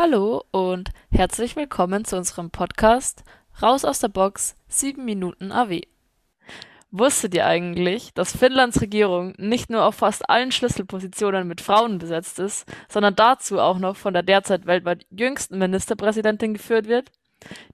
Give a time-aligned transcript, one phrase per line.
[0.00, 3.24] Hallo und herzlich willkommen zu unserem Podcast
[3.60, 5.80] Raus aus der Box 7 Minuten AW.
[6.92, 12.38] Wusstet ihr eigentlich, dass Finnlands Regierung nicht nur auf fast allen Schlüsselpositionen mit Frauen besetzt
[12.38, 17.10] ist, sondern dazu auch noch von der derzeit weltweit jüngsten Ministerpräsidentin geführt wird?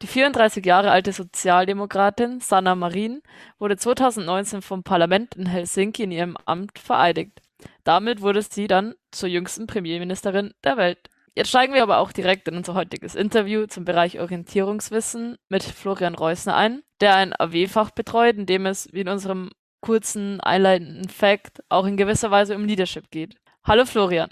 [0.00, 3.20] Die 34 Jahre alte Sozialdemokratin Sanna Marin
[3.58, 7.42] wurde 2019 vom Parlament in Helsinki in ihrem Amt vereidigt.
[7.84, 11.10] Damit wurde sie dann zur jüngsten Premierministerin der Welt.
[11.36, 16.14] Jetzt steigen wir aber auch direkt in unser heutiges Interview zum Bereich Orientierungswissen mit Florian
[16.14, 21.64] Reusner ein, der ein AW-Fach betreut, in dem es, wie in unserem kurzen einleitenden Fact,
[21.68, 23.34] auch in gewisser Weise um Leadership geht.
[23.64, 24.30] Hallo Florian.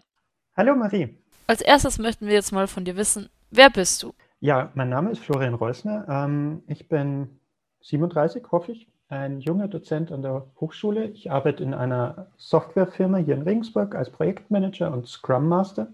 [0.57, 1.19] Hallo Marie.
[1.49, 4.15] Als erstes möchten wir jetzt mal von dir wissen, wer bist du?
[4.39, 6.07] Ja, mein Name ist Florian Reusner.
[6.09, 7.41] Ähm, ich bin
[7.81, 11.07] 37, hoffe ich, ein junger Dozent an der Hochschule.
[11.07, 15.89] Ich arbeite in einer Softwarefirma hier in Regensburg als Projektmanager und Scrum Master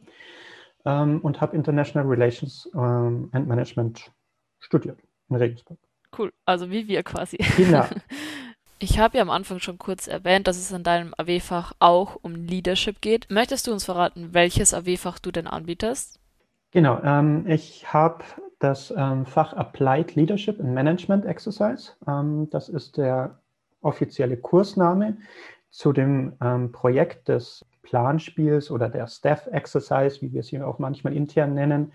[0.88, 4.10] ähm, und habe International Relations ähm, and Management
[4.58, 5.78] studiert in Regensburg.
[6.16, 7.36] Cool, also wie wir quasi.
[7.56, 7.84] Genau.
[8.80, 12.36] Ich habe ja am Anfang schon kurz erwähnt, dass es in deinem AW-Fach auch um
[12.36, 13.26] Leadership geht.
[13.28, 16.20] Möchtest du uns verraten, welches AW-Fach du denn anbietest?
[16.70, 18.22] Genau, ähm, ich habe
[18.60, 21.90] das ähm, Fach Applied Leadership and Management Exercise.
[22.06, 23.40] Ähm, das ist der
[23.80, 25.16] offizielle Kursname
[25.70, 30.78] zu dem ähm, Projekt des Planspiels oder der Staff Exercise, wie wir es hier auch
[30.78, 31.92] manchmal intern nennen.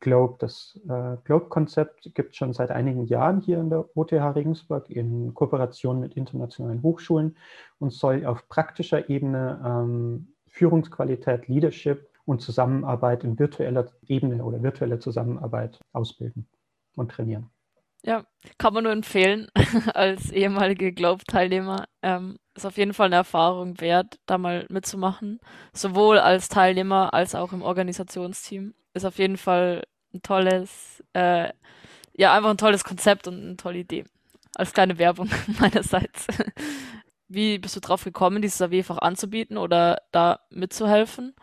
[0.00, 4.90] Globe, das äh, Globe-Konzept gibt es schon seit einigen Jahren hier in der OTH Regensburg
[4.90, 7.36] in Kooperation mit internationalen Hochschulen
[7.78, 14.98] und soll auf praktischer Ebene ähm, Führungsqualität, Leadership und Zusammenarbeit in virtueller Ebene oder virtuelle
[14.98, 16.48] Zusammenarbeit ausbilden
[16.96, 17.50] und trainieren.
[18.06, 18.24] Ja,
[18.56, 19.48] kann man nur empfehlen
[19.94, 21.86] als ehemalige Globe-Teilnehmer.
[22.02, 25.40] Ähm, ist auf jeden Fall eine Erfahrung wert, da mal mitzumachen.
[25.72, 28.74] Sowohl als Teilnehmer als auch im Organisationsteam.
[28.94, 29.82] Ist auf jeden Fall
[30.14, 31.50] ein tolles, äh,
[32.16, 34.04] ja, einfach ein tolles Konzept und eine tolle Idee.
[34.54, 35.28] Als kleine Werbung
[35.58, 36.28] meinerseits.
[37.28, 41.34] Wie bist du drauf gekommen, dieses AW-Fach anzubieten oder da mitzuhelfen?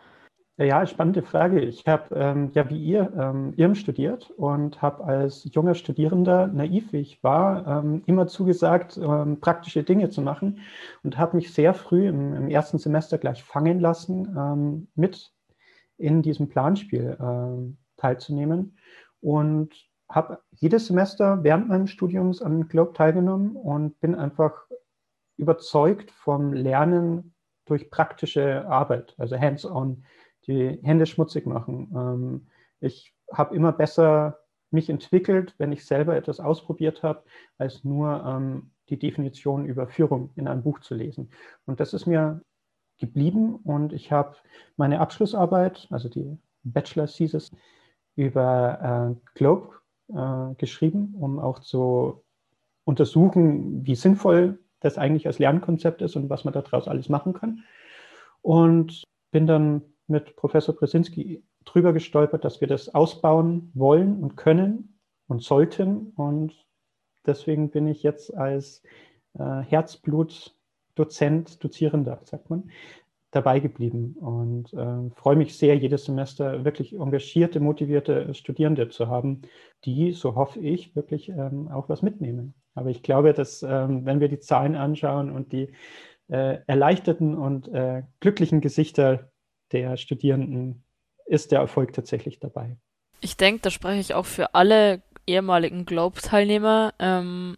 [0.56, 1.60] Ja, spannende Frage.
[1.62, 6.92] Ich habe ähm, ja wie ihr ähm, IRM studiert und habe als junger Studierender, naiv
[6.92, 10.60] wie ich war, ähm, immer zugesagt, ähm, praktische Dinge zu machen
[11.02, 15.32] und habe mich sehr früh im, im, ersten Semester gleich fangen lassen, ähm, mit
[15.98, 18.78] in diesem Planspiel ähm, teilzunehmen
[19.20, 19.74] und
[20.08, 24.52] habe jedes Semester während meines Studiums an Globe teilgenommen und bin einfach
[25.36, 27.34] überzeugt vom Lernen
[27.64, 30.04] durch praktische Arbeit, also hands-on
[30.46, 31.92] die Hände schmutzig machen.
[31.94, 32.46] Ähm,
[32.80, 34.38] ich habe immer besser
[34.70, 37.22] mich entwickelt, wenn ich selber etwas ausprobiert habe,
[37.58, 41.30] als nur ähm, die Definition über Führung in einem Buch zu lesen.
[41.64, 42.42] Und das ist mir
[42.98, 44.36] geblieben und ich habe
[44.76, 47.50] meine Abschlussarbeit, also die Bachelor Thesis,
[48.16, 49.74] über äh, Globe
[50.08, 52.22] äh, geschrieben, um auch zu
[52.84, 57.64] untersuchen, wie sinnvoll das eigentlich als Lernkonzept ist und was man daraus alles machen kann.
[58.42, 64.98] Und bin dann mit Professor Brzezinski drüber gestolpert, dass wir das ausbauen wollen und können
[65.28, 66.12] und sollten.
[66.16, 66.52] Und
[67.26, 68.82] deswegen bin ich jetzt als
[69.38, 72.70] äh, Herzblut-Dozent, Dozierender, sagt man,
[73.34, 79.42] dabei geblieben und äh, freue mich sehr, jedes Semester wirklich engagierte, motivierte Studierende zu haben,
[79.84, 82.54] die, so hoffe ich, wirklich ähm, auch was mitnehmen.
[82.74, 85.72] Aber ich glaube, dass ähm, wenn wir die Zahlen anschauen und die
[86.28, 89.30] äh, erleichterten und äh, glücklichen Gesichter
[89.72, 90.84] der Studierenden
[91.26, 92.76] ist der Erfolg tatsächlich dabei.
[93.20, 96.92] Ich denke, da spreche ich auch für alle ehemaligen Globe-Teilnehmer.
[96.98, 97.56] Ähm,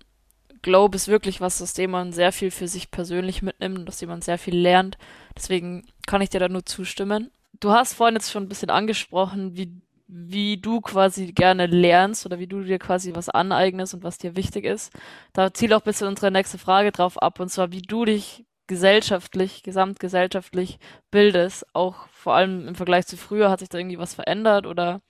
[0.62, 4.08] Globe ist wirklich was, aus dem man sehr viel für sich persönlich mitnimmt, aus dem
[4.08, 4.98] man sehr viel lernt.
[5.36, 7.30] Deswegen kann ich dir da nur zustimmen.
[7.60, 12.38] Du hast vorhin jetzt schon ein bisschen angesprochen, wie, wie du quasi gerne lernst oder
[12.38, 14.92] wie du dir quasi was aneignest und was dir wichtig ist.
[15.32, 18.44] Da zielt auch ein bisschen unsere nächste Frage drauf ab, und zwar, wie du dich
[18.66, 20.78] gesellschaftlich, gesamtgesellschaftlich
[21.10, 25.00] bildest, auch vor allem im Vergleich zu früher, hat sich da irgendwie was verändert oder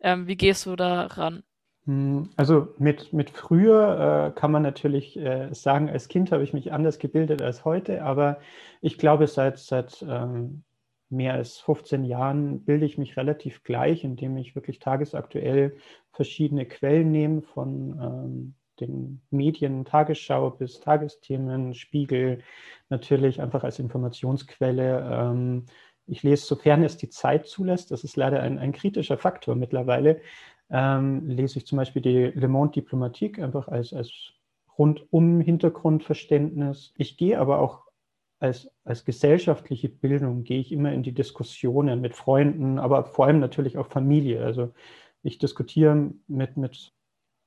[0.00, 1.42] ähm, wie gehst du da ran?
[1.86, 6.52] Hm, also mit, mit früher äh, kann man natürlich äh, sagen, als Kind habe ich
[6.52, 8.38] mich anders gebildet als heute, aber
[8.80, 10.64] ich glaube, seit, seit ähm,
[11.08, 15.76] mehr als 15 Jahren bilde ich mich relativ gleich, indem ich wirklich tagesaktuell
[16.12, 22.42] verschiedene Quellen nehme von ähm, den Medien, Tagesschau bis Tagesthemen, Spiegel,
[22.88, 25.08] natürlich einfach als Informationsquelle.
[25.10, 25.66] Ähm,
[26.06, 30.20] ich lese, sofern es die Zeit zulässt, das ist leider ein, ein kritischer Faktor mittlerweile,
[30.70, 34.32] ähm, lese ich zum Beispiel die Le Monde Diplomatique einfach als, als
[34.78, 36.92] rundum Hintergrundverständnis.
[36.96, 37.86] Ich gehe aber auch
[38.38, 43.38] als, als gesellschaftliche Bildung gehe ich immer in die Diskussionen mit Freunden, aber vor allem
[43.38, 44.44] natürlich auch Familie.
[44.44, 44.72] Also
[45.22, 46.92] ich diskutiere mit, mit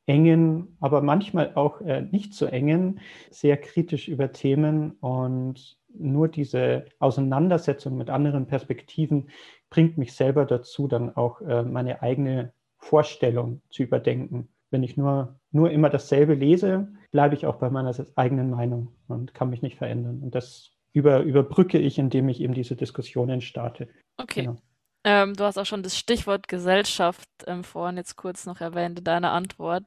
[0.10, 6.86] engen, aber manchmal auch äh, nicht so engen, sehr kritisch über Themen und nur diese
[6.98, 9.30] Auseinandersetzung mit anderen Perspektiven
[9.70, 14.50] bringt mich selber dazu, dann auch äh, meine eigene Vorstellung zu überdenken.
[14.72, 19.36] Wenn ich nur, nur immer dasselbe lese, bleibe ich auch bei meiner eigenen Meinung und
[19.36, 20.22] kann mich nicht verändern.
[20.24, 23.90] Und das über, überbrücke ich, indem ich eben diese Diskussionen starte.
[24.18, 24.42] Okay.
[24.42, 24.58] Genau.
[25.04, 29.06] Ähm, du hast auch schon das Stichwort Gesellschaft ähm, vorhin jetzt kurz noch erwähnt in
[29.06, 29.86] deiner Antwort.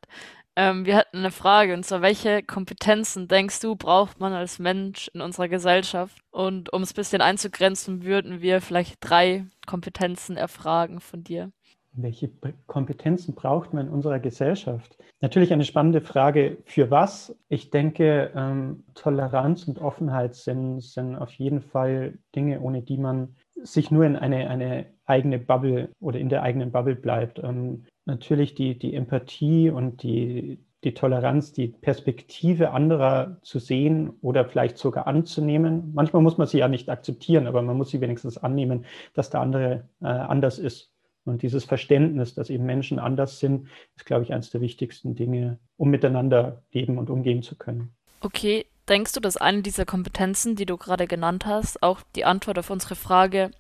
[0.54, 5.08] Ähm, wir hatten eine Frage, und zwar, welche Kompetenzen denkst du, braucht man als Mensch
[5.14, 6.18] in unserer Gesellschaft?
[6.30, 11.52] Und um es ein bisschen einzugrenzen, würden wir vielleicht drei Kompetenzen erfragen von dir.
[11.94, 12.30] Welche
[12.66, 14.96] Kompetenzen braucht man in unserer Gesellschaft?
[15.20, 16.58] Natürlich eine spannende Frage.
[16.64, 17.36] Für was?
[17.48, 23.36] Ich denke, ähm, Toleranz und Offenheit sind, sind auf jeden Fall Dinge, ohne die man
[23.54, 27.38] sich nur in eine, eine eigene Bubble oder in der eigenen Bubble bleibt.
[27.38, 34.44] Ähm, natürlich die, die Empathie und die, die Toleranz, die Perspektive anderer zu sehen oder
[34.44, 35.92] vielleicht sogar anzunehmen.
[35.94, 39.40] Manchmal muss man sie ja nicht akzeptieren, aber man muss sie wenigstens annehmen, dass der
[39.40, 40.90] andere äh, anders ist.
[41.24, 45.58] Und dieses Verständnis, dass eben Menschen anders sind, ist, glaube ich, eines der wichtigsten Dinge,
[45.76, 47.94] um miteinander leben und umgehen zu können.
[48.20, 52.58] Okay, denkst du, dass eine dieser Kompetenzen, die du gerade genannt hast, auch die Antwort
[52.58, 53.52] auf unsere Frage,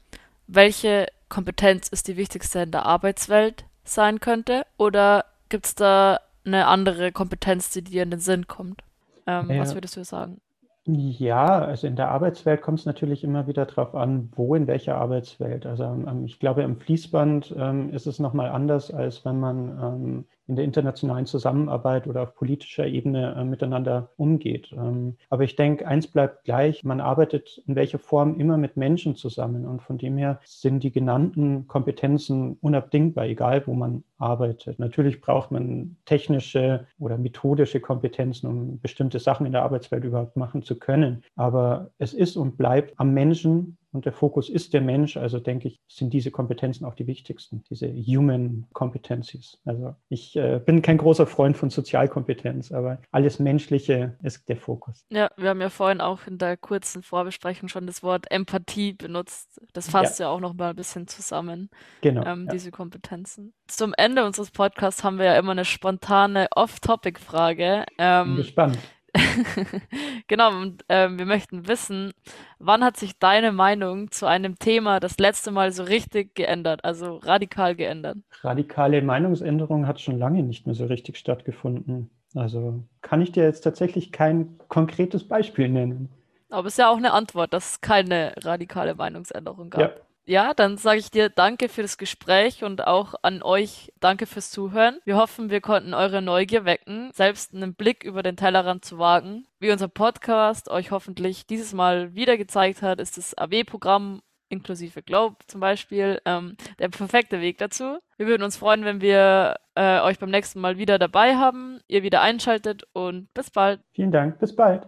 [0.48, 4.66] welche Kompetenz ist die wichtigste in der Arbeitswelt sein könnte?
[4.76, 8.82] Oder gibt es da eine andere Kompetenz, die dir in den Sinn kommt?
[9.26, 9.60] Ähm, ja.
[9.60, 10.42] Was würdest du sagen?
[10.84, 14.96] Ja, also in der Arbeitswelt kommt es natürlich immer wieder darauf an, wo in welcher
[14.96, 15.64] Arbeitswelt.
[15.64, 20.24] Also ähm, ich glaube, im Fließband ähm, ist es nochmal anders, als wenn man ähm,
[20.46, 24.72] in der internationalen Zusammenarbeit oder auf politischer Ebene äh, miteinander umgeht.
[24.72, 29.16] Ähm, aber ich denke, eins bleibt gleich, man arbeitet in welcher Form immer mit Menschen
[29.16, 34.78] zusammen und von dem her sind die genannten Kompetenzen unabdingbar, egal wo man arbeitet.
[34.78, 40.62] Natürlich braucht man technische oder methodische Kompetenzen, um bestimmte Sachen in der Arbeitswelt überhaupt machen
[40.62, 41.22] zu können.
[41.36, 45.16] Aber es ist und bleibt am Menschen und der Fokus ist der Mensch.
[45.16, 49.58] Also denke ich, sind diese Kompetenzen auch die wichtigsten, diese Human Competencies.
[49.64, 55.04] Also ich äh, bin kein großer Freund von Sozialkompetenz, aber alles Menschliche ist der Fokus.
[55.10, 59.60] Ja, wir haben ja vorhin auch in der kurzen Vorbesprechung schon das Wort Empathie benutzt.
[59.72, 61.68] Das fasst ja, ja auch noch mal ein bisschen zusammen.
[62.00, 62.24] Genau.
[62.24, 62.52] Ähm, ja.
[62.52, 63.52] Diese Kompetenzen.
[63.66, 67.84] Zum Ende unseres Podcasts haben wir ja immer eine spontane Off-Topic-Frage.
[67.98, 68.78] Ähm, bin gespannt.
[70.28, 72.12] genau, und äh, wir möchten wissen,
[72.58, 77.16] wann hat sich deine Meinung zu einem Thema das letzte Mal so richtig geändert, also
[77.16, 78.18] radikal geändert?
[78.42, 82.10] Radikale Meinungsänderung hat schon lange nicht mehr so richtig stattgefunden.
[82.34, 86.08] Also kann ich dir jetzt tatsächlich kein konkretes Beispiel nennen.
[86.48, 89.80] Aber es ist ja auch eine Antwort, dass es keine radikale Meinungsänderung gab.
[89.80, 89.90] Ja.
[90.24, 94.50] Ja, dann sage ich dir danke für das Gespräch und auch an euch danke fürs
[94.50, 94.98] Zuhören.
[95.04, 99.46] Wir hoffen, wir konnten eure Neugier wecken, selbst einen Blick über den Tellerrand zu wagen.
[99.58, 105.36] Wie unser Podcast euch hoffentlich dieses Mal wieder gezeigt hat, ist das AW-Programm inklusive Globe
[105.48, 107.98] zum Beispiel ähm, der perfekte Weg dazu.
[108.16, 112.02] Wir würden uns freuen, wenn wir äh, euch beim nächsten Mal wieder dabei haben, ihr
[112.02, 113.80] wieder einschaltet und bis bald.
[113.92, 114.86] Vielen Dank, bis bald.